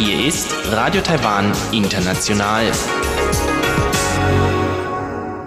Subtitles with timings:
[0.00, 2.72] Hier ist Radio Taiwan International.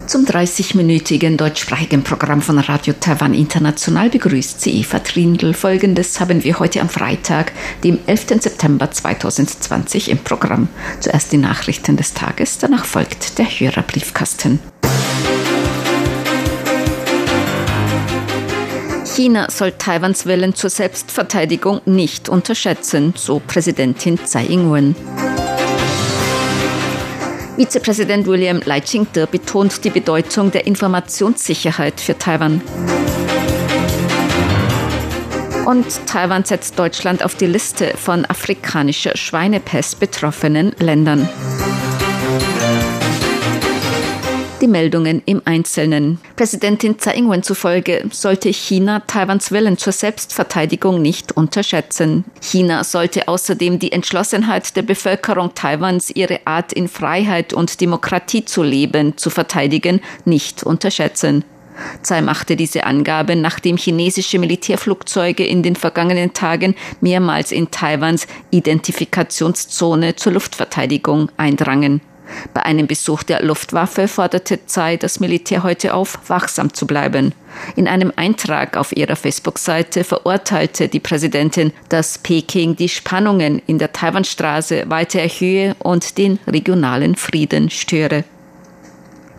[0.07, 5.53] Zum 30-minütigen deutschsprachigen Programm von Radio Taiwan International begrüßt sie Eva Trindl.
[5.53, 7.51] Folgendes haben wir heute am Freitag,
[7.83, 8.41] dem 11.
[8.41, 10.69] September 2020 im Programm.
[11.01, 14.59] Zuerst die Nachrichten des Tages, danach folgt der Hörerbriefkasten.
[19.19, 24.95] China soll Taiwans Willen zur Selbstverteidigung nicht unterschätzen, so Präsidentin Tsai Ing-wen.
[27.57, 32.61] Vizepräsident William Lai Ching-te betont die Bedeutung der Informationssicherheit für Taiwan.
[35.65, 41.27] Und Taiwan setzt Deutschland auf die Liste von afrikanischer Schweinepest betroffenen Ländern.
[44.61, 46.19] Die Meldungen im Einzelnen.
[46.35, 52.25] Präsidentin Tsai Ing-wen zufolge sollte China Taiwans Willen zur Selbstverteidigung nicht unterschätzen.
[52.41, 58.61] China sollte außerdem die Entschlossenheit der Bevölkerung Taiwans, ihre Art in Freiheit und Demokratie zu
[58.61, 61.45] leben, zu verteidigen, nicht unterschätzen.
[62.03, 70.17] Tsai machte diese Angabe, nachdem chinesische Militärflugzeuge in den vergangenen Tagen mehrmals in Taiwans Identifikationszone
[70.17, 72.01] zur Luftverteidigung eindrangen.
[72.53, 77.33] Bei einem Besuch der Luftwaffe forderte Tsai das Militär heute auf, wachsam zu bleiben.
[77.75, 83.93] In einem Eintrag auf ihrer Facebook-Seite verurteilte die Präsidentin, dass Peking die Spannungen in der
[83.93, 88.23] Taiwanstraße weiter erhöhe und den regionalen Frieden störe.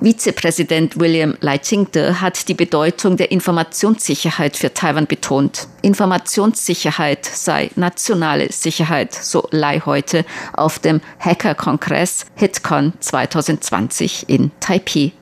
[0.02, 5.68] Vizepräsident William Lai Ching-te hat die Bedeutung der Informationssicherheit für Taiwan betont.
[5.82, 15.12] Informationssicherheit sei nationale Sicherheit, so Lai heute auf dem Hacker-Kongress HitCon 2020 in Taipei.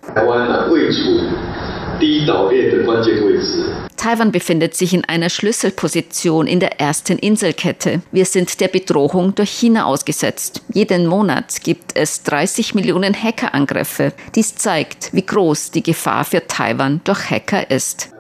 [4.32, 8.02] Befindet sich in einer Schlüsselposition in der ersten Inselkette.
[8.12, 10.62] Wir sind der Bedrohung durch China ausgesetzt.
[10.72, 14.12] Jeden Monat gibt es 30 Millionen Hackerangriffe.
[14.34, 18.10] Dies zeigt, wie groß die Gefahr für Taiwan durch Hacker ist.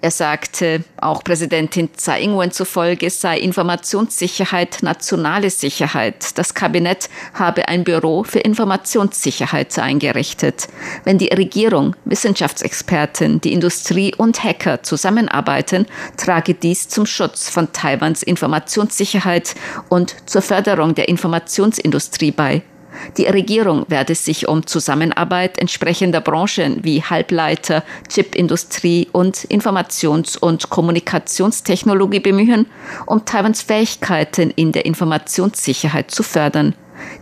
[0.00, 6.38] Er sagte, auch Präsidentin Tsai Ing-wen zufolge sei Informationssicherheit nationale Sicherheit.
[6.38, 10.68] Das Kabinett habe ein Büro für Informationssicherheit eingerichtet.
[11.04, 15.86] Wenn die Regierung, Wissenschaftsexperten, die Industrie und Hacker zusammenarbeiten,
[16.16, 19.54] trage dies zum Schutz von Taiwans Informationssicherheit
[19.88, 22.62] und zur Förderung der Informationsindustrie bei.
[23.16, 32.20] Die Regierung werde sich um Zusammenarbeit entsprechender Branchen wie Halbleiter, Chipindustrie und Informations- und Kommunikationstechnologie
[32.20, 32.66] bemühen,
[33.06, 36.74] um Taiwans Fähigkeiten in der Informationssicherheit zu fördern.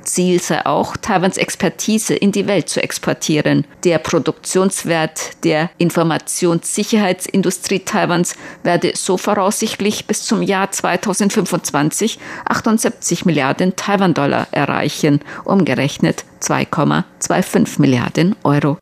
[0.02, 3.66] Ziel sei auch, Taiwans Expertise in die Welt zu exportieren.
[3.84, 14.48] Der Produktionswert der Informationssicherheitsindustrie Taiwans werde so voraussichtlich bis zum Jahr 2025 78 Milliarden Taiwan-Dollar
[14.50, 18.78] erreichen, umgerechnet 2,25 Milliarden Euro.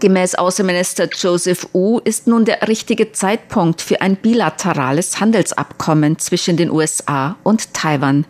[0.00, 6.70] Gemäß Außenminister Joseph Wu ist nun der richtige Zeitpunkt für ein bilaterales Handelsabkommen zwischen den
[6.70, 8.26] USA und Taiwan.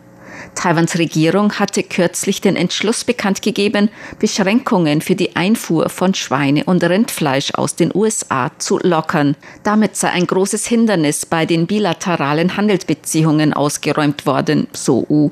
[0.55, 6.83] Taiwans Regierung hatte kürzlich den Entschluss bekannt gegeben, Beschränkungen für die Einfuhr von Schweine- und
[6.83, 9.37] Rindfleisch aus den USA zu lockern.
[9.63, 15.31] Damit sei ein großes Hindernis bei den bilateralen Handelsbeziehungen ausgeräumt worden, so U.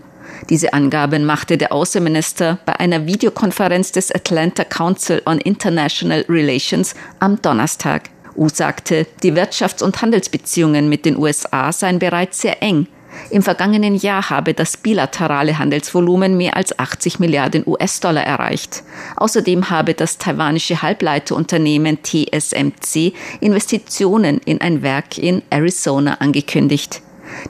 [0.50, 7.40] Diese Angaben machte der Außenminister bei einer Videokonferenz des Atlanta Council on International Relations am
[7.40, 8.10] Donnerstag.
[8.36, 12.86] U sagte, die Wirtschafts- und Handelsbeziehungen mit den USA seien bereits sehr eng.
[13.30, 18.82] Im vergangenen Jahr habe das bilaterale Handelsvolumen mehr als 80 Milliarden US-Dollar erreicht.
[19.16, 27.02] Außerdem habe das taiwanische Halbleiterunternehmen TSMC Investitionen in ein Werk in Arizona angekündigt.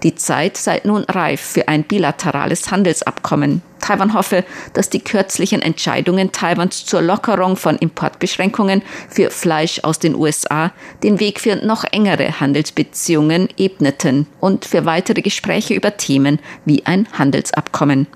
[0.02, 3.62] Die Zeit sei nun reif für ein bilaterales Handelsabkommen.
[3.80, 4.44] Taiwan hoffe,
[4.74, 11.20] dass die kürzlichen Entscheidungen Taiwans zur Lockerung von Importbeschränkungen für Fleisch aus den USA den
[11.20, 18.06] Weg für noch engere Handelsbeziehungen ebneten und für weitere Gespräche über Themen wie ein Handelsabkommen.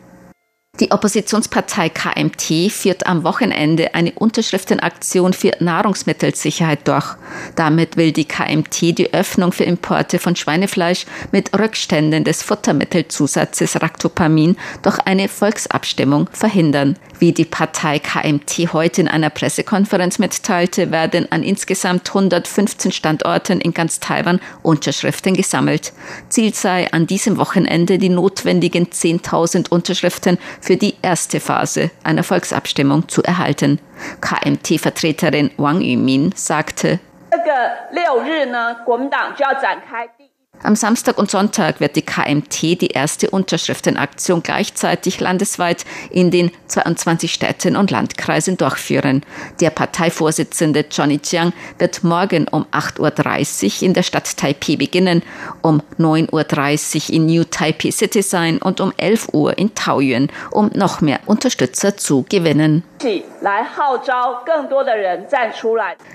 [0.81, 7.07] Die Oppositionspartei KMT führt am Wochenende eine Unterschriftenaktion für Nahrungsmittelsicherheit durch.
[7.55, 14.57] Damit will die KMT die Öffnung für Importe von Schweinefleisch mit Rückständen des Futtermittelzusatzes Ractopamin
[14.83, 16.99] durch eine Volksabstimmung verhindern.
[17.19, 23.73] Wie die Partei KMT heute in einer Pressekonferenz mitteilte, werden an insgesamt 115 Standorten in
[23.73, 25.95] ganz Taiwan Unterschriften gesammelt.
[26.29, 33.09] Ziel sei an diesem Wochenende die notwendigen 10.000 Unterschriften für die erste Phase einer Volksabstimmung
[33.09, 33.79] zu erhalten.
[34.21, 36.99] KMT-Vertreterin Wang Yumin sagte,
[40.63, 47.33] am Samstag und Sonntag wird die KMT die erste Unterschriftenaktion gleichzeitig landesweit in den 22
[47.33, 49.25] Städten und Landkreisen durchführen.
[49.61, 55.23] Der Parteivorsitzende Johnny Jiang wird morgen um 8.30 Uhr in der Stadt Taipei beginnen,
[55.63, 60.71] um 9.30 Uhr in New Taipei City sein und um 11 Uhr in Taoyuan, um
[60.75, 62.83] noch mehr Unterstützer zu gewinnen.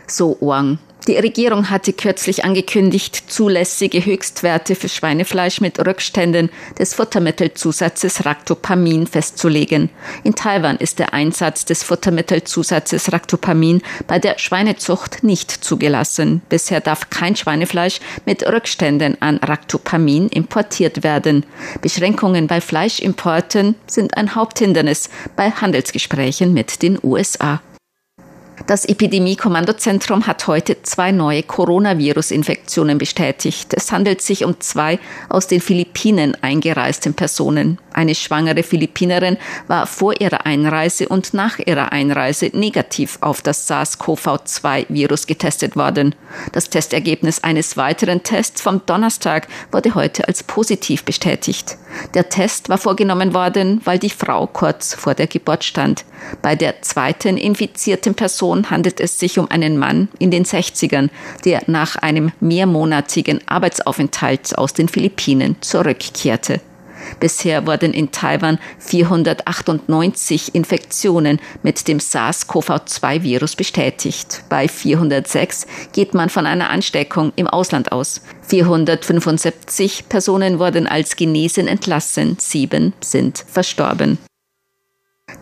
[0.08, 0.80] So Wang.
[1.07, 9.89] Die Regierung hatte kürzlich angekündigt, zulässige Höchstwerte für Schweinefleisch mit Rückständen des Futtermittelzusatzes Ractopamin festzulegen.
[10.24, 16.44] In Taiwan ist der Einsatz des Futtermittelzusatzes Ractopamin bei der Schweinezucht nicht zugelassen.
[16.50, 21.47] Bisher darf kein Schweinefleisch mit Rückständen an Ractopamin importiert werden.
[21.81, 27.59] Beschränkungen bei Fleischimporten sind ein Haupthindernis bei Handelsgesprächen mit den USA.
[28.68, 33.74] Das Epidemie-Kommandozentrum hat heute zwei neue Coronavirus-Infektionen bestätigt.
[33.74, 35.00] Es handelt sich um zwei
[35.30, 37.80] aus den Philippinen eingereisten Personen.
[37.94, 39.38] Eine schwangere Philippinerin
[39.68, 46.16] war vor ihrer Einreise und nach ihrer Einreise negativ auf das SARS-CoV-2-Virus getestet worden.
[46.54, 51.78] Das Testergebnis eines weiteren Tests vom Donnerstag wurde heute als positiv bestätigt.
[52.14, 56.06] Der Test war vorgenommen worden, weil die Frau kurz vor der Geburt stand.
[56.42, 61.09] Bei der zweiten infizierten Person handelt es sich um einen Mann in den 60ern,
[61.45, 66.62] der nach einem mehrmonatigen Arbeitsaufenthalt aus den Philippinen zurückkehrte.
[67.19, 74.44] Bisher wurden in Taiwan 498 Infektionen mit dem SARS-CoV-2-Virus bestätigt.
[74.50, 78.21] Bei 406 geht man von einer Ansteckung im Ausland aus.
[78.47, 84.18] 475 Personen wurden als genesen entlassen, sieben sind verstorben.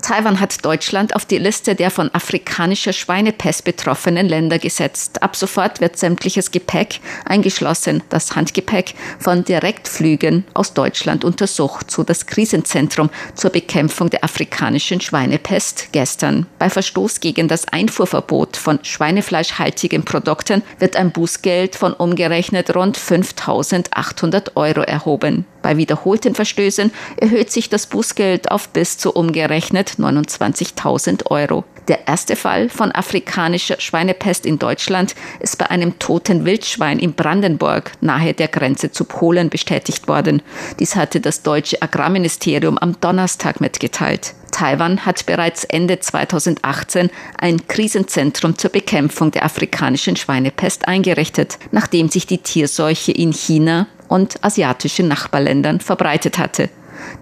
[0.02, 5.22] Taiwan hat Deutschland auf die Liste der von afrikanischer Schweinepest betroffenen Länder gesetzt.
[5.22, 12.26] Ab sofort wird sämtliches Gepäck, eingeschlossen das Handgepäck, von Direktflügen aus Deutschland untersucht, so das
[12.26, 16.46] Krisenzentrum zur Bekämpfung der afrikanischen Schweinepest gestern.
[16.58, 24.56] Bei Verstoß gegen das Einfuhrverbot von schweinefleischhaltigen Produkten wird ein Bußgeld von umgerechnet rund 5.800
[24.56, 25.46] Euro erhoben.
[25.70, 31.64] Bei wiederholten Verstößen erhöht sich das Bußgeld auf bis zu umgerechnet 29.000 Euro.
[31.88, 37.92] Der erste Fall von afrikanischer Schweinepest in Deutschland ist bei einem toten Wildschwein in Brandenburg
[38.02, 40.42] nahe der Grenze zu Polen bestätigt worden.
[40.80, 44.34] Dies hatte das deutsche Agrarministerium am Donnerstag mitgeteilt.
[44.52, 52.26] Taiwan hat bereits Ende 2018 ein Krisenzentrum zur Bekämpfung der afrikanischen Schweinepest eingerichtet, nachdem sich
[52.26, 56.70] die Tierseuche in China und asiatischen Nachbarländern verbreitet hatte.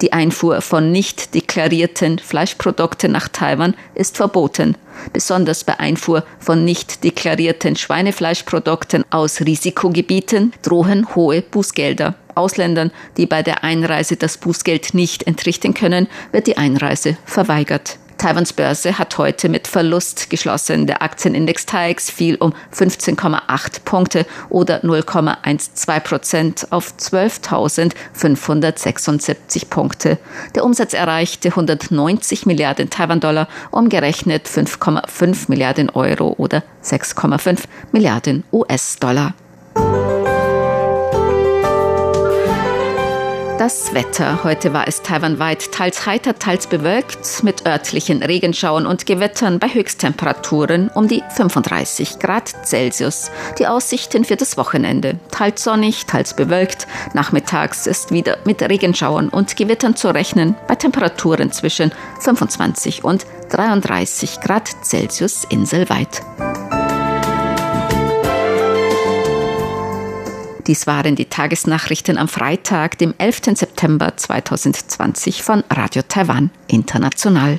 [0.00, 4.76] Die Einfuhr von nicht deklarierten Fleischprodukten nach Taiwan ist verboten.
[5.12, 12.14] Besonders bei Einfuhr von nicht deklarierten Schweinefleischprodukten aus Risikogebieten drohen hohe Bußgelder.
[12.34, 17.98] Ausländern, die bei der Einreise das Bußgeld nicht entrichten können, wird die Einreise verweigert.
[18.18, 20.88] Taiwans Börse hat heute mit Verlust geschlossen.
[20.88, 30.18] Der Aktienindex TAIX fiel um 15,8 Punkte oder 0,12 Prozent auf 12.576 Punkte.
[30.56, 39.34] Der Umsatz erreichte 190 Milliarden Taiwan-Dollar, umgerechnet 5,5 Milliarden Euro oder 6,5 Milliarden US-Dollar.
[43.58, 44.44] Das Wetter.
[44.44, 50.90] Heute war es taiwanweit teils heiter, teils bewölkt mit örtlichen Regenschauern und Gewittern bei Höchsttemperaturen
[50.94, 53.32] um die 35 Grad Celsius.
[53.58, 55.18] Die Aussichten für das Wochenende.
[55.32, 56.86] Teils sonnig, teils bewölkt.
[57.14, 64.40] Nachmittags ist wieder mit Regenschauern und Gewittern zu rechnen bei Temperaturen zwischen 25 und 33
[64.40, 66.22] Grad Celsius inselweit.
[70.68, 73.56] Dies waren die Tagesnachrichten am Freitag, dem 11.
[73.56, 77.58] September 2020 von Radio Taiwan International.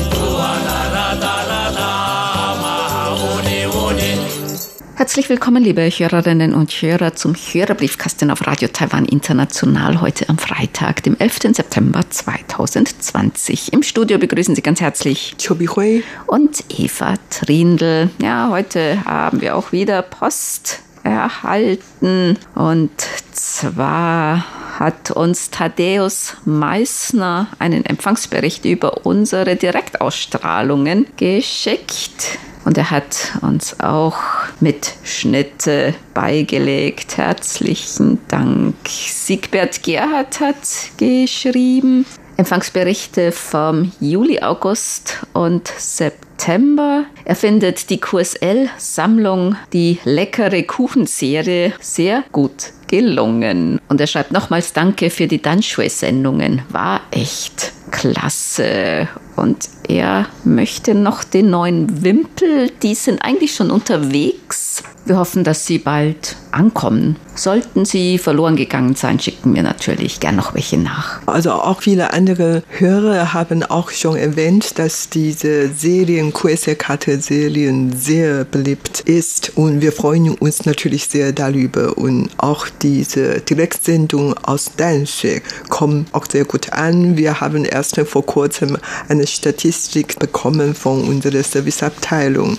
[5.01, 11.01] Herzlich willkommen, liebe Hörerinnen und Hörer, zum Hörerbriefkasten auf Radio Taiwan International heute am Freitag,
[11.01, 11.55] dem 11.
[11.55, 13.73] September 2020.
[13.73, 18.11] Im Studio begrüßen Sie ganz herzlich Chobi Hui und Eva Trindl.
[18.21, 22.91] Ja, heute haben wir auch wieder Post erhalten und
[23.31, 24.45] zwar
[24.77, 32.37] hat uns Thaddeus Meissner einen Empfangsbericht über unsere Direktausstrahlungen geschickt.
[32.65, 34.17] Und er hat uns auch
[34.59, 37.17] mit Schnitte beigelegt.
[37.17, 38.75] Herzlichen Dank.
[38.87, 40.57] Siegbert Gerhard hat
[40.97, 42.05] geschrieben.
[42.37, 47.05] Empfangsberichte vom Juli, August und September.
[47.23, 53.79] Er findet die QSL-Sammlung, die leckere Kuchenserie, sehr gut gelungen.
[53.89, 56.63] Und er schreibt nochmals Danke für die Danshui-Sendungen.
[56.69, 59.07] War echt klasse.
[59.35, 62.71] Und er möchte noch den neuen Wimpel.
[62.81, 64.83] Die sind eigentlich schon unterwegs.
[65.05, 67.15] Wir hoffen, dass sie bald ankommen.
[67.33, 71.25] Sollten sie verloren gegangen sein, schicken wir natürlich gern noch welche nach.
[71.25, 78.99] Also auch viele andere Hörer haben auch schon erwähnt, dass diese Serien, QSL-Karte-Serien sehr beliebt
[79.01, 86.05] ist und wir freuen uns natürlich sehr darüber und auch diese Direktsendung aus Danshui kommen
[86.11, 87.17] auch sehr gut an.
[87.17, 92.57] Wir haben erst vor kurzem eine Statistik bekommen von unserer Serviceabteilung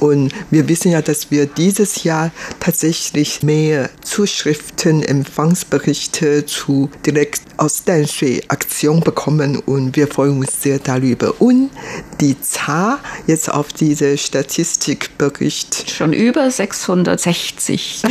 [0.00, 7.84] und wir wissen ja, dass wir dieses Jahr tatsächlich mehr Zuschriften, Empfangsberichte zu direkt aus
[7.84, 11.34] Danshui Aktion bekommen und wir freuen uns sehr darüber.
[11.40, 11.70] Und
[12.20, 18.02] die Zahl jetzt auf diese Statistikbericht schon über 660.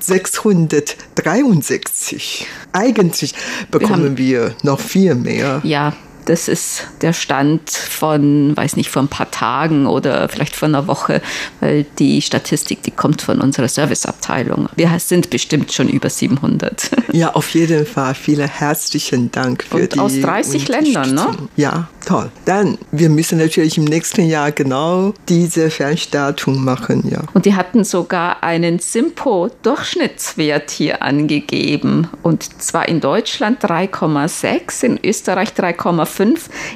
[0.00, 2.46] 663.
[2.72, 3.34] Eigentlich
[3.70, 5.60] bekommen wir, wir noch viel mehr.
[5.64, 5.94] Ja,
[6.26, 10.86] das ist der Stand von, weiß nicht, vor ein paar Tagen oder vielleicht vor einer
[10.86, 11.20] Woche,
[11.60, 14.68] weil die Statistik, die kommt von unserer Serviceabteilung.
[14.76, 16.90] Wir sind bestimmt schon über 700.
[17.12, 18.14] Ja, auf jeden Fall.
[18.14, 21.36] Vielen herzlichen Dank für Und die aus 30 Ländern, ne?
[21.54, 22.28] Ja, toll.
[22.44, 27.20] Dann, wir müssen natürlich im nächsten Jahr genau diese Veranstaltung machen, ja.
[27.32, 32.08] Und die hatten sogar einen Simpo-Durchschnittswert hier angegeben.
[32.24, 36.13] Und zwar in Deutschland 3,6, in Österreich 3,5,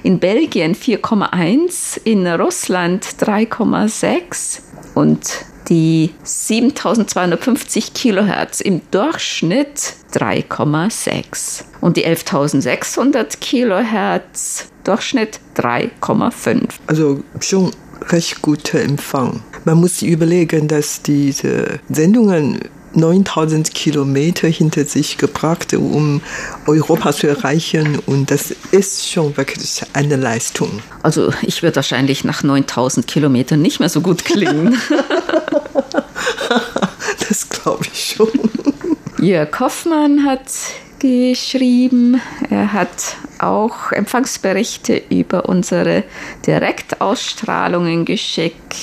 [0.03, 4.61] in Belgien 4,1, in Russland 3,6
[4.95, 5.21] und
[5.69, 16.71] die 7250 Kilohertz im Durchschnitt 3,6 und die 11600 Kilohertz Durchschnitt 3,5.
[16.87, 17.71] Also schon
[18.09, 19.43] recht guter Empfang.
[19.65, 22.61] Man muss überlegen, dass diese Sendungen
[22.95, 26.21] 9000 Kilometer hinter sich gebracht, um
[26.67, 27.99] Europa zu erreichen.
[28.07, 30.81] Und das ist schon wirklich eine Leistung.
[31.03, 34.79] Also ich würde wahrscheinlich nach 9000 Kilometern nicht mehr so gut klingen.
[37.29, 38.29] das glaube ich schon.
[39.21, 40.43] Jörg Hoffmann hat
[40.99, 42.21] geschrieben.
[42.51, 46.05] Er hat auch Empfangsberichte über unsere
[46.47, 48.77] Direktausstrahlungen geschickt.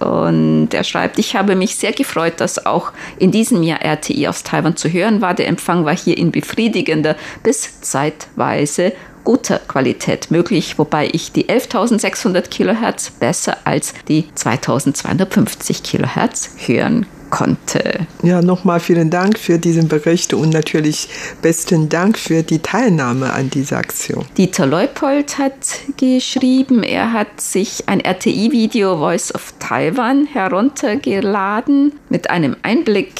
[0.00, 4.42] Und er schreibt, ich habe mich sehr gefreut, dass auch in diesem Jahr RTI aus
[4.42, 5.34] Taiwan zu hören war.
[5.34, 8.92] Der Empfang war hier in befriedigender bis zeitweise
[9.24, 18.06] guter Qualität möglich, wobei ich die 11.600 Kilohertz besser als die 2.250 Kilohertz hören konnte.
[18.22, 21.08] Ja, nochmal vielen Dank für diesen Bericht und natürlich
[21.42, 24.24] besten Dank für die Teilnahme an dieser Aktion.
[24.36, 32.54] Dieter Leupold hat geschrieben, er hat sich ein RTI-Video Voice of Taiwan heruntergeladen mit einem
[32.62, 33.10] Einblick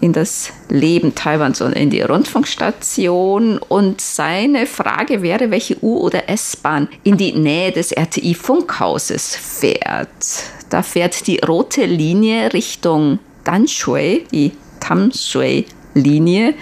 [0.00, 3.58] in das Leben Taiwans und in die Rundfunkstation.
[3.58, 10.08] Und seine Frage wäre, welche U- oder S-Bahn in die Nähe des RTI-Funkhauses fährt.
[10.70, 16.52] Da fährt die rote Linie Richtung Danshui, die Tamshui-Linie.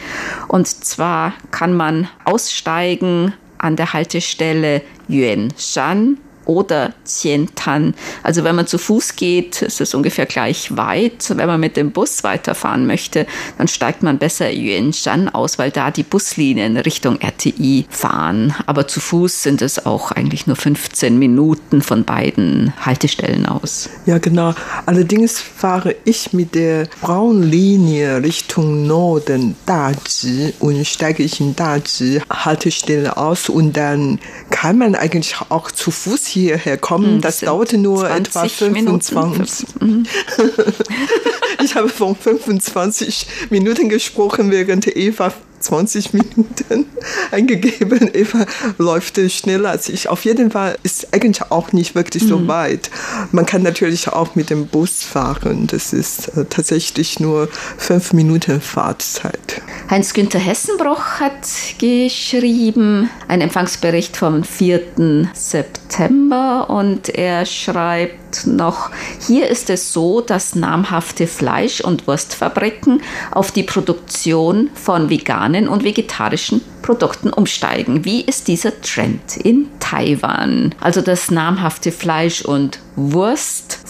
[0.46, 7.94] Und zwar kann man aussteigen an der Haltestelle Yuanshan oder Tientan.
[8.22, 11.30] Also wenn man zu Fuß geht, ist es ungefähr gleich weit.
[11.36, 13.26] Wenn man mit dem Bus weiterfahren möchte,
[13.58, 18.54] dann steigt man besser Yuanshan aus, weil da die Buslinien Richtung RTI fahren.
[18.66, 23.90] Aber zu Fuß sind es auch eigentlich nur 15 Minuten von beiden Haltestellen aus.
[24.06, 24.54] Ja, genau.
[24.86, 33.16] Allerdings fahre ich mit der Braunlinie Richtung Norden, Dazhi, und steige ich in Dazhi Haltestelle
[33.16, 34.18] aus und dann
[34.50, 37.14] kann man eigentlich auch zu Fuß hierher kommen.
[37.14, 40.08] Hm, das dauerte nur etwa 25 Minuten.
[41.64, 45.32] ich habe von 25 Minuten gesprochen, während Eva
[45.66, 46.86] 20 Minuten
[47.30, 48.10] eingegeben.
[48.14, 48.46] Eva
[48.78, 50.08] läuft schneller als ich.
[50.08, 52.48] Auf jeden Fall ist eigentlich auch nicht wirklich so mhm.
[52.48, 52.90] weit.
[53.32, 55.66] Man kann natürlich auch mit dem Bus fahren.
[55.66, 59.60] Das ist äh, tatsächlich nur fünf Minuten Fahrtzeit.
[59.90, 65.30] Heinz-Günther Hessenbroch hat geschrieben, ein Empfangsbericht vom 4.
[65.34, 68.90] September und er schreibt noch,
[69.26, 75.84] hier ist es so, dass namhafte Fleisch- und Wurstfabriken auf die Produktion von veganen und
[75.84, 78.04] vegetarischen Produkten umsteigen.
[78.04, 80.74] Wie ist dieser Trend in Taiwan?
[80.80, 82.78] Also das namhafte Fleisch- und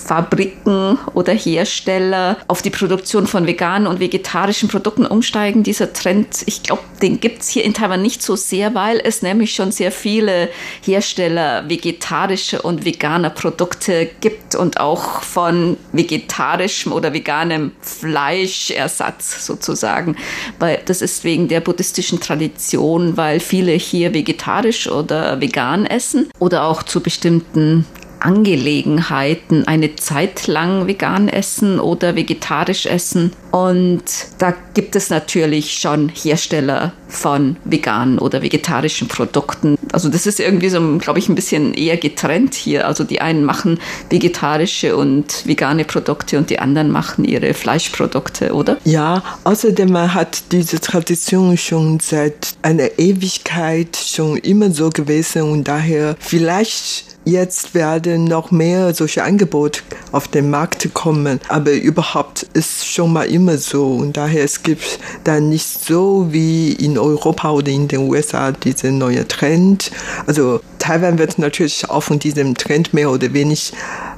[0.07, 5.63] Wurstfabriken oder Hersteller auf die Produktion von veganen und vegetarischen Produkten umsteigen.
[5.63, 9.23] Dieser Trend, ich glaube, den gibt es hier in Taiwan nicht so sehr, weil es
[9.23, 10.49] nämlich schon sehr viele
[10.83, 20.17] Hersteller vegetarischer und veganer Produkte gibt und auch von vegetarischem oder veganem Fleischersatz sozusagen.
[20.59, 26.65] Weil das ist wegen der buddhistischen Tradition weil viele hier vegetarisch oder vegan essen oder
[26.65, 27.87] auch zu bestimmten
[28.21, 33.33] Angelegenheiten eine Zeit lang vegan essen oder vegetarisch essen.
[33.51, 34.03] Und
[34.39, 39.79] da gibt es natürlich schon Hersteller von veganen oder vegetarischen Produkten.
[39.93, 42.87] Also das ist irgendwie so, glaube ich, ein bisschen eher getrennt hier.
[42.87, 43.79] Also die einen machen
[44.11, 48.77] vegetarische und vegane Produkte und die anderen machen ihre Fleischprodukte, oder?
[48.85, 56.17] Ja, außerdem hat diese Tradition schon seit einer Ewigkeit schon immer so gewesen und daher
[56.19, 59.81] vielleicht Jetzt werden noch mehr solche Angebote
[60.13, 65.01] auf den Markt kommen, aber überhaupt ist schon mal immer so und daher es gibt
[65.25, 69.91] dann nicht so wie in Europa oder in den USA diese neue Trend.
[70.29, 73.75] Also Taiwan wird natürlich auch von diesem Trend mehr oder weniger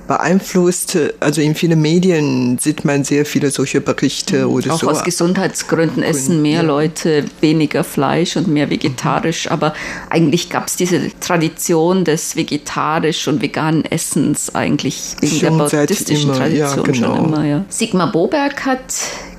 [0.09, 0.99] beeinflusst.
[1.21, 4.53] Also in vielen Medien sieht man sehr viele solche Berichte mhm.
[4.55, 4.91] oder Auch so.
[4.91, 6.67] aus Gesundheitsgründen essen mehr ja.
[6.67, 9.49] Leute weniger Fleisch und mehr vegetarisch.
[9.49, 9.75] Aber
[10.11, 16.33] eigentlich gab es diese Tradition des vegetarisch und veganen Essens eigentlich wegen schon der buddhistischen
[16.33, 17.17] Tradition ja, genau.
[17.17, 17.45] schon immer.
[17.45, 17.65] Ja.
[17.69, 18.83] Sigmar Boberg hat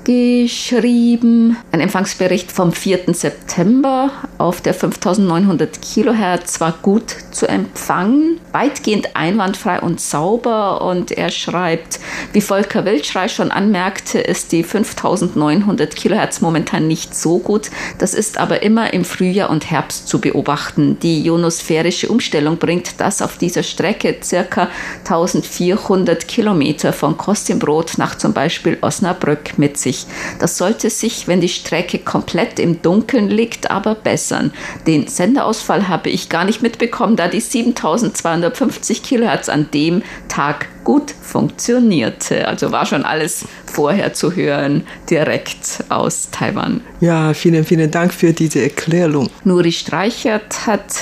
[0.04, 1.56] geschrieben.
[1.72, 3.12] Ein Empfangsbericht vom 4.
[3.12, 10.82] September auf der 5900 Kilohertz war gut zu empfangen, weitgehend einwandfrei und sauber.
[10.82, 12.00] Und er schreibt,
[12.32, 17.70] wie Volker Wildschrei schon anmerkte, ist die 5900 Kilohertz momentan nicht so gut.
[17.98, 20.98] Das ist aber immer im Frühjahr und Herbst zu beobachten.
[21.00, 24.68] Die ionosphärische Umstellung bringt das auf dieser Strecke circa
[25.00, 29.89] 1400 Kilometer von Kostimbrot nach zum Beispiel Osnabrück mit sich.
[30.38, 34.52] Das sollte sich, wenn die Strecke komplett im Dunkeln liegt, aber bessern.
[34.86, 41.12] Den Senderausfall habe ich gar nicht mitbekommen, da die 7250 Kilohertz an dem Tag gut
[41.22, 42.48] funktionierte.
[42.48, 46.80] Also war schon alles vorher zu hören, direkt aus Taiwan.
[47.00, 49.28] Ja, vielen, vielen Dank für diese Erklärung.
[49.44, 50.94] Nuri Streichert hat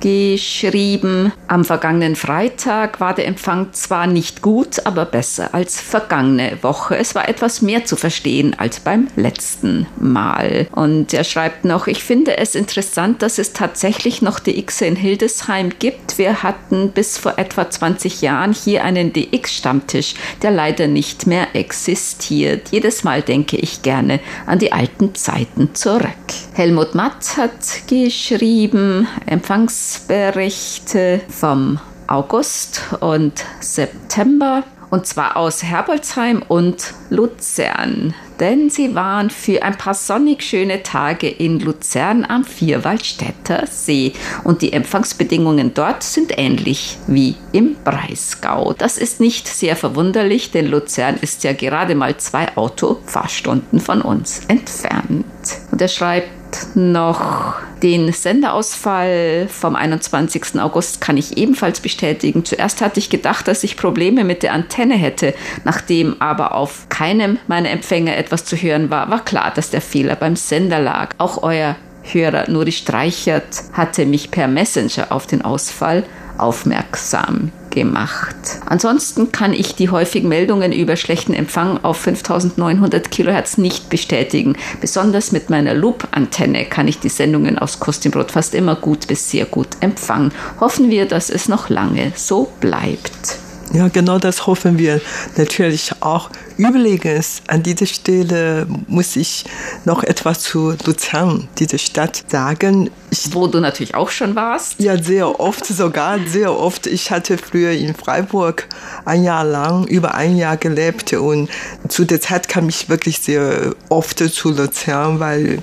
[0.00, 6.96] geschrieben, am vergangenen Freitag war der Empfang zwar nicht gut, aber besser als vergangene Woche.
[6.96, 10.66] Es war etwas mehr zu verstehen als beim letzten Mal.
[10.72, 15.72] Und er schreibt noch, ich finde es interessant, dass es tatsächlich noch DX in Hildesheim
[15.78, 16.18] gibt.
[16.18, 22.68] Wir hatten bis vor etwa 20 Jahren hier einen DX-Stammtisch, der leider nicht mehr existiert.
[22.70, 26.06] Jedes Mal denke ich gerne an die alten Zeiten zurück.
[26.54, 36.94] Helmut Matt hat geschrieben, Empfangs Berichte vom August und September und zwar aus Herbolzheim und
[37.10, 38.14] Luzern.
[38.40, 44.12] Denn sie waren für ein paar sonnig schöne Tage in Luzern am Vierwaldstätter See.
[44.44, 48.74] Und die Empfangsbedingungen dort sind ähnlich wie im Breisgau.
[48.74, 54.42] Das ist nicht sehr verwunderlich, denn Luzern ist ja gerade mal zwei Autofahrstunden von uns
[54.48, 55.24] entfernt.
[55.70, 56.30] Und er schreibt,
[56.74, 60.58] noch den Senderausfall vom 21.
[60.60, 62.44] August kann ich ebenfalls bestätigen.
[62.44, 65.34] Zuerst hatte ich gedacht, dass ich Probleme mit der Antenne hätte.
[65.64, 70.16] Nachdem aber auf keinem meiner Empfänger etwas zu hören war, war klar, dass der Fehler
[70.16, 71.14] beim Sender lag.
[71.18, 76.02] Auch euer Hörer Nuri Streichert hatte mich per Messenger auf den Ausfall
[76.38, 78.34] aufmerksam gemacht.
[78.66, 84.56] Ansonsten kann ich die häufigen Meldungen über schlechten Empfang auf 5900 Kilohertz nicht bestätigen.
[84.80, 89.44] Besonders mit meiner Loop-Antenne kann ich die Sendungen aus Kostümbrot fast immer gut bis sehr
[89.44, 90.32] gut empfangen.
[90.58, 93.38] Hoffen wir, dass es noch lange so bleibt.
[93.72, 95.00] Ja, genau das hoffen wir
[95.36, 96.30] natürlich auch.
[96.58, 99.44] Übrigens, an dieser Stelle muss ich
[99.84, 102.90] noch etwas zu Luzern, dieser Stadt, sagen.
[103.10, 104.80] Ich, Wo du natürlich auch schon warst.
[104.80, 106.86] Ja, sehr oft sogar, sehr oft.
[106.86, 108.68] Ich hatte früher in Freiburg
[109.04, 111.50] ein Jahr lang, über ein Jahr gelebt und
[111.88, 115.62] zu der Zeit kam ich wirklich sehr oft zu Luzern, weil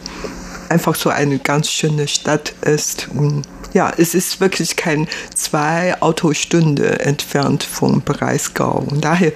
[0.70, 7.00] einfach so eine ganz schöne Stadt ist und ja, es ist wirklich kein zwei Autostunde
[7.00, 8.86] entfernt vom Breisgau.
[8.90, 9.32] Und daher,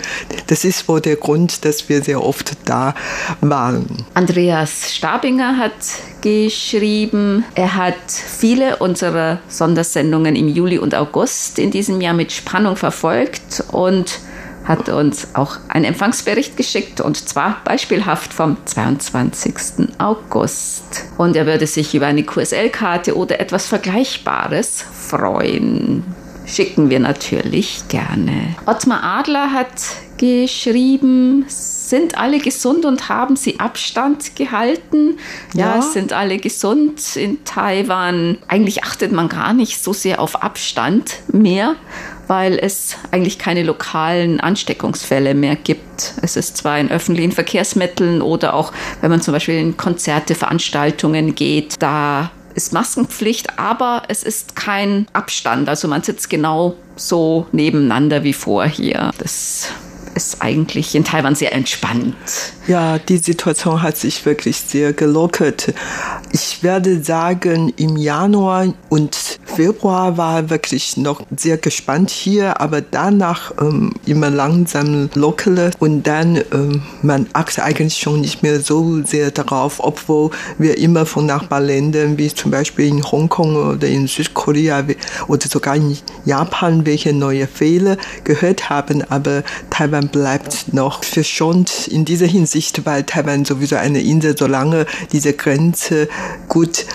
[0.48, 2.94] das ist wohl der Grund, dass wir sehr oft da
[3.42, 4.06] waren.
[4.14, 5.74] Andreas Stabinger hat
[6.22, 12.76] geschrieben, er hat viele unserer Sondersendungen im Juli und August in diesem Jahr mit Spannung
[12.76, 14.20] verfolgt und
[14.68, 19.90] hat uns auch einen Empfangsbericht geschickt und zwar beispielhaft vom 22.
[19.98, 21.06] August.
[21.18, 26.04] Und er würde sich über eine QSL-Karte oder etwas Vergleichbares freuen.
[26.46, 28.56] Schicken wir natürlich gerne.
[28.66, 29.72] Ottmar Adler hat
[30.18, 35.18] geschrieben, sind alle gesund und haben sie Abstand gehalten?
[35.54, 38.38] Ja, ja, sind alle gesund in Taiwan.
[38.48, 41.76] Eigentlich achtet man gar nicht so sehr auf Abstand mehr
[42.28, 46.14] weil es eigentlich keine lokalen Ansteckungsfälle mehr gibt.
[46.22, 51.36] Es ist zwar in öffentlichen Verkehrsmitteln oder auch, wenn man zum Beispiel in Konzerte, Veranstaltungen
[51.36, 55.70] geht, da ist Maskenpflicht, aber es ist kein Abstand.
[55.70, 59.12] Also man sitzt genau so nebeneinander wie vorher.
[59.20, 59.70] Das
[60.16, 62.16] ist eigentlich in Taiwan sehr entspannt.
[62.68, 65.74] Ja, die Situation hat sich wirklich sehr gelockert.
[66.32, 73.52] Ich werde sagen, im Januar und Februar war wirklich noch sehr gespannt hier, aber danach
[73.60, 79.32] ähm, immer langsam lockere und dann ähm, man achtet eigentlich schon nicht mehr so sehr
[79.32, 84.86] darauf, obwohl wir immer von Nachbarländern wie zum Beispiel in Hongkong oder in Südkorea
[85.28, 89.42] oder sogar in Japan welche neue Fehler gehört haben, aber
[89.72, 96.10] Taiwan bleibt noch verschont in dieser Hinsicht, weil Taiwan sowieso eine Insel, solange diese Grenze
[96.48, 96.86] gut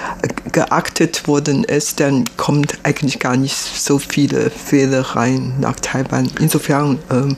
[0.53, 2.52] geachtet worden ist, dann kommt
[2.83, 6.31] eigentlich gar nicht so viele Fehler rein nach Taiwan.
[6.41, 7.37] Insofern, ähm,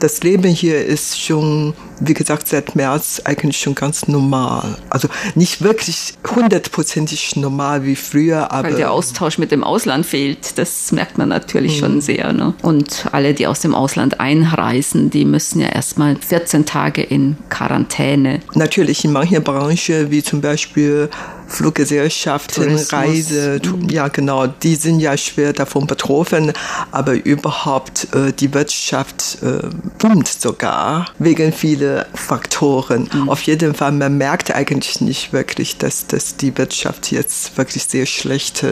[0.00, 4.78] das Leben hier ist schon wie gesagt, seit März eigentlich schon ganz normal.
[4.90, 8.68] Also nicht wirklich hundertprozentig normal wie früher, aber.
[8.68, 11.84] Weil der Austausch mit dem Ausland fehlt, das merkt man natürlich mhm.
[11.84, 12.32] schon sehr.
[12.32, 12.54] Ne?
[12.62, 18.40] Und alle, die aus dem Ausland einreisen, die müssen ja erstmal 14 Tage in Quarantäne.
[18.54, 21.08] Natürlich in manchen Branchen, wie zum Beispiel
[21.48, 22.92] Fluggesellschaften, Tourismus.
[22.92, 23.88] Reise, mhm.
[23.88, 26.52] ja genau, die sind ja schwer davon betroffen,
[26.90, 33.08] aber überhaupt äh, die Wirtschaft äh, boomt sogar wegen vieler Faktoren.
[33.12, 33.28] Mhm.
[33.28, 38.06] Auf jeden Fall, man merkt eigentlich nicht wirklich, dass, dass die Wirtschaft jetzt wirklich sehr
[38.06, 38.64] schlecht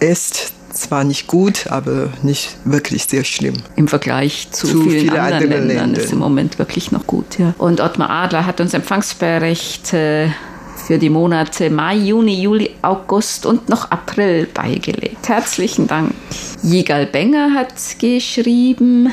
[0.00, 3.54] ist zwar nicht gut, aber nicht wirklich sehr schlimm.
[3.76, 7.38] Im Vergleich zu, zu vielen viele anderen Ländern, Ländern ist im Moment wirklich noch gut.
[7.38, 7.54] Ja.
[7.58, 10.32] Und Ottmar Adler hat uns Empfangsberichte
[10.86, 15.28] für die Monate Mai, Juni, Juli, August und noch April beigelegt.
[15.28, 16.14] Herzlichen Dank.
[16.62, 19.10] Jigal Benger hat geschrieben,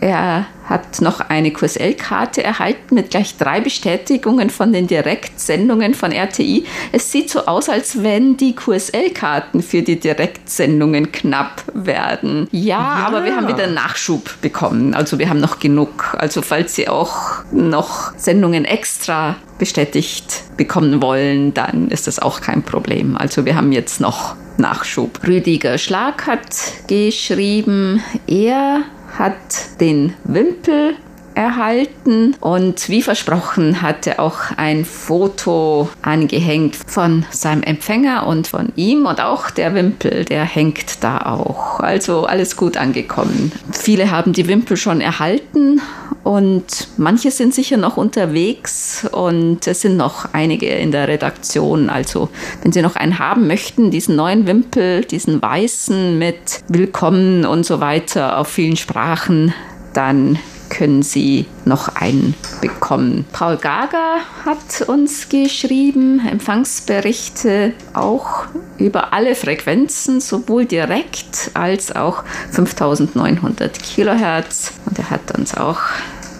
[0.00, 6.64] er hat noch eine QSL-Karte erhalten mit gleich drei Bestätigungen von den Direktsendungen von RTI.
[6.92, 12.48] Es sieht so aus, als wenn die QSL-Karten für die Direktsendungen knapp werden.
[12.52, 14.94] Ja, ja, aber wir haben wieder Nachschub bekommen.
[14.94, 16.16] Also wir haben noch genug.
[16.18, 22.62] Also falls Sie auch noch Sendungen extra bestätigt bekommen wollen, dann ist das auch kein
[22.62, 23.16] Problem.
[23.16, 25.20] Also wir haben jetzt noch Nachschub.
[25.26, 26.48] Rüdiger Schlag hat
[26.88, 28.82] geschrieben, er
[29.18, 30.94] hat den Wimpel
[31.38, 38.72] erhalten und wie versprochen hat er auch ein Foto angehängt von seinem Empfänger und von
[38.74, 41.78] ihm und auch der Wimpel, der hängt da auch.
[41.78, 43.52] Also alles gut angekommen.
[43.70, 45.80] Viele haben die Wimpel schon erhalten
[46.24, 51.88] und manche sind sicher noch unterwegs und es sind noch einige in der Redaktion.
[51.88, 52.30] Also
[52.62, 57.78] wenn Sie noch einen haben möchten, diesen neuen Wimpel, diesen weißen mit Willkommen und so
[57.78, 59.54] weiter auf vielen Sprachen,
[59.94, 63.24] dann können Sie noch einen bekommen.
[63.32, 68.46] Paul Gager hat uns geschrieben, Empfangsberichte auch
[68.78, 74.72] über alle Frequenzen, sowohl direkt als auch 5900 Kilohertz.
[74.86, 75.80] Und er hat uns auch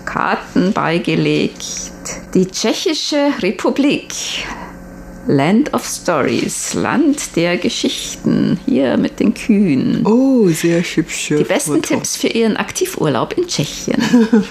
[0.04, 1.66] Karten beigelegt.
[2.34, 4.14] Die Tschechische Republik
[5.28, 10.06] Land of Stories, Land der Geschichten, hier mit den Kühen.
[10.06, 11.28] Oh, sehr hübsch.
[11.28, 11.94] Die besten Foto.
[11.94, 14.02] Tipps für Ihren Aktivurlaub in Tschechien.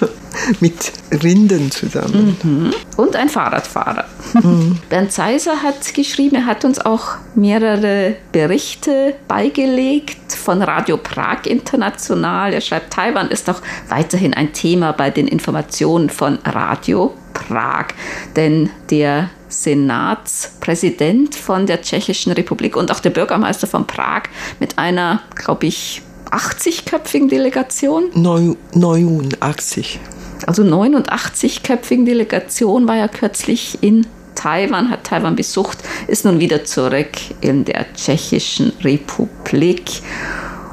[0.60, 0.92] mit
[1.24, 2.36] Rinden zusammen.
[2.44, 2.74] Mhm.
[2.96, 4.04] Und ein Fahrradfahrer.
[4.34, 4.78] Mhm.
[4.88, 12.52] Bernd Seiser hat geschrieben, er hat uns auch mehrere Berichte beigelegt von Radio Prag International.
[12.52, 17.88] Er schreibt, Taiwan ist auch weiterhin ein Thema bei den Informationen von Radio Prag.
[18.36, 24.22] Denn der Senatspräsident von der Tschechischen Republik und auch der Bürgermeister von Prag
[24.60, 28.10] mit einer, glaube ich, 80-köpfigen Delegation?
[28.14, 30.00] 89.
[30.46, 37.10] Also 89-köpfigen Delegation war ja kürzlich in Taiwan, hat Taiwan besucht, ist nun wieder zurück
[37.40, 39.82] in der Tschechischen Republik.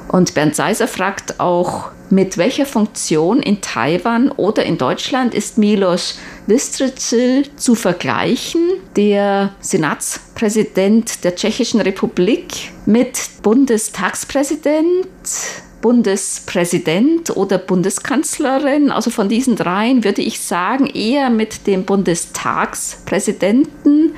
[0.08, 6.18] Und Bernd Seiser fragt auch, mit welcher Funktion in Taiwan oder in Deutschland ist Milos
[6.48, 8.62] Vystrčil zu vergleichen,
[8.96, 15.08] der Senatspräsident der Tschechischen Republik mit Bundestagspräsident,
[15.82, 18.92] Bundespräsident oder Bundeskanzlerin.
[18.92, 24.14] Also von diesen dreien würde ich sagen, eher mit dem Bundestagspräsidenten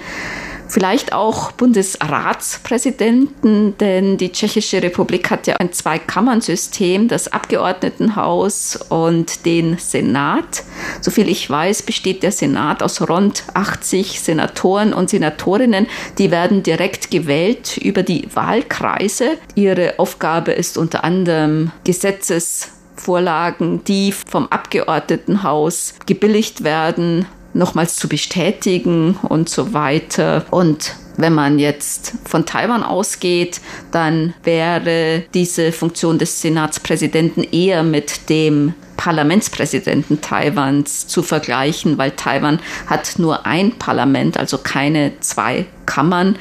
[0.68, 9.78] vielleicht auch Bundesratspräsidenten, denn die Tschechische Republik hat ja ein Zweikammernsystem, das Abgeordnetenhaus und den
[9.78, 10.64] Senat.
[11.02, 15.88] Soviel ich weiß, besteht der Senat aus rund 80 Senatoren und Senatorinnen.
[16.18, 19.38] Die werden direkt gewählt über die Wahlkreise.
[19.56, 27.26] Ihre Aufgabe ist unter anderem Gesetzesvorlagen, die vom Abgeordnetenhaus gebilligt werden,
[27.58, 30.46] nochmals zu bestätigen und so weiter.
[30.52, 33.60] Und wenn man jetzt von Taiwan ausgeht,
[33.92, 42.60] dann wäre diese Funktion des Senatspräsidenten eher mit dem Parlamentspräsidenten Taiwans zu vergleichen, weil Taiwan
[42.88, 46.36] hat nur ein Parlament, also keine zwei Kammern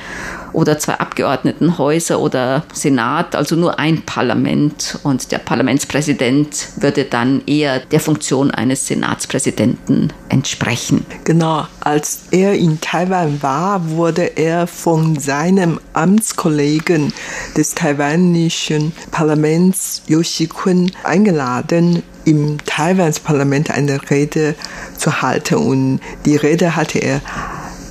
[0.52, 4.98] oder zwei Abgeordnetenhäuser oder Senat, also nur ein Parlament.
[5.02, 11.06] Und der Parlamentspräsident würde dann eher der Funktion eines Senatspräsidenten entsprechen.
[11.24, 17.12] Genau, als er in Taiwan war, wurde er von seinem Amtskollegen
[17.56, 24.56] des taiwanischen Parlaments Yoshi Kun eingeladen, im Taiwans Parlament eine Rede
[24.96, 25.54] zu halten.
[25.54, 27.20] Und die Rede hatte er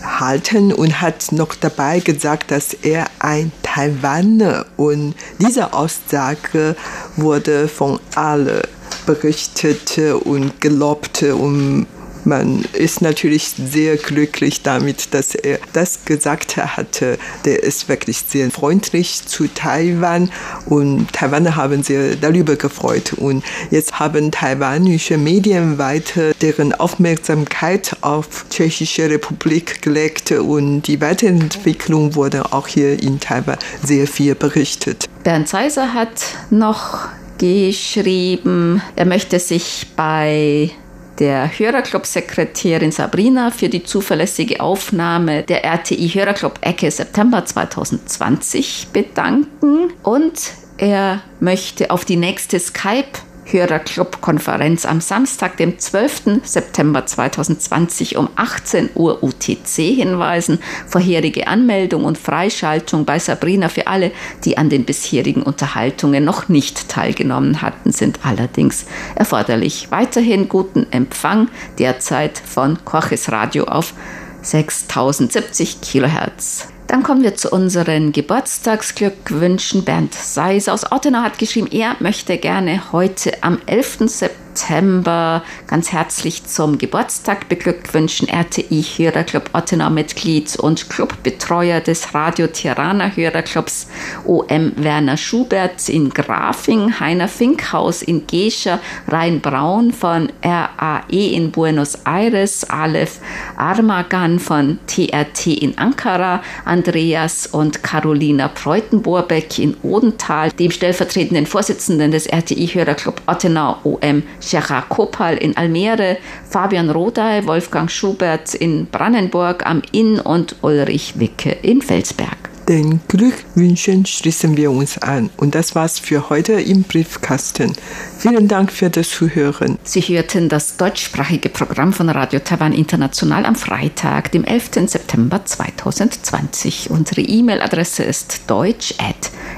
[0.06, 6.76] halten und hat noch dabei gesagt, dass er ein Taiwaner und diese Aussage
[7.16, 8.62] wurde von allen
[9.06, 11.88] berichtet und gelobt und
[12.26, 17.18] man ist natürlich sehr glücklich damit, dass er das gesagt hatte.
[17.46, 20.30] Der ist wirklich sehr freundlich zu Taiwan
[20.66, 23.14] und Taiwaner haben sich darüber gefreut.
[23.14, 32.16] Und jetzt haben taiwanische Medien weiter deren Aufmerksamkeit auf Tschechische Republik gelegt und die Weiterentwicklung
[32.16, 35.06] wurde auch hier in Taiwan sehr viel berichtet.
[35.24, 37.08] Bernd Seiser hat noch
[37.38, 40.72] geschrieben, er möchte sich bei
[41.20, 49.94] der Hörerclub-Sekretärin Sabrina für die zuverlässige Aufnahme der RTI Hörerclub Ecke September 2020 bedanken.
[50.04, 56.42] Und er möchte auf die nächste Skype Hörerclub-Konferenz am Samstag, dem 12.
[56.44, 60.60] September 2020 um 18 Uhr UTC hinweisen.
[60.88, 64.12] Vorherige Anmeldung und Freischaltung bei Sabrina für alle,
[64.44, 69.88] die an den bisherigen Unterhaltungen noch nicht teilgenommen hatten, sind allerdings erforderlich.
[69.92, 73.94] Weiterhin guten Empfang derzeit von Koches Radio auf
[74.42, 76.75] 6070 Kilohertz.
[76.88, 79.84] Dann kommen wir zu unseren Geburtstagsglückwünschen.
[79.84, 84.04] Bernd Seis aus Ottenau hat geschrieben, er möchte gerne heute am 11.
[84.08, 88.30] September September ganz herzlich zum Geburtstag beglückwünschen.
[88.30, 93.88] RTI Hörerclub Ottenau Mitglied und Clubbetreuer des Radio Tirana Hörerclubs
[94.26, 101.96] OM Werner Schubert in Grafing, Heiner Finkhaus in Gescher, Rhein Braun von RAE in Buenos
[102.06, 103.20] Aires, Aleph
[103.58, 106.42] Armagan von TRT in Ankara,
[106.76, 114.82] Andreas und Carolina Preutenborbeck in Odenthal, dem stellvertretenden Vorsitzenden des RTI Hörerclub Ottenau OM Sierra
[114.82, 116.18] Kopal in Almere,
[116.50, 122.45] Fabian Rodey, Wolfgang Schubert in Brandenburg am Inn und Ulrich Wicke in Felsberg.
[122.68, 125.30] Den Glückwünschen schließen wir uns an.
[125.38, 127.74] Und das war's für heute im Briefkasten.
[128.18, 129.78] Vielen Dank für das Zuhören.
[129.84, 134.88] Sie hörten das deutschsprachige Programm von Radio Taiwan International am Freitag, dem 11.
[134.88, 136.90] September 2020.
[136.90, 138.96] Unsere E-Mail-Adresse ist deutsch@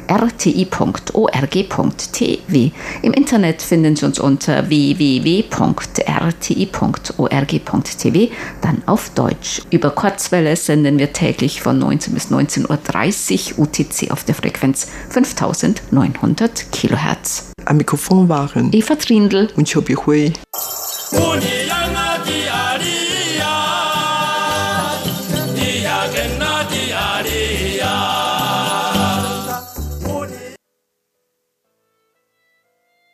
[0.07, 1.11] rti.org.tv.
[3.01, 5.47] Im Internet finden Sie uns unter www.rti.org.tv,
[8.61, 9.61] dann auf Deutsch.
[9.69, 12.77] Über Kurzwelle senden wir täglich von 19 bis 19.30 Uhr
[13.57, 17.51] UTC auf der Frequenz 5900 Kilohertz.
[17.65, 20.33] Am Mikrofon waren Eva Trindl und Chobi Hui.